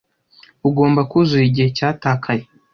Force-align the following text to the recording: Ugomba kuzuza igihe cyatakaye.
Ugomba 0.67 1.01
kuzuza 1.09 1.45
igihe 1.49 1.69
cyatakaye. 1.77 2.43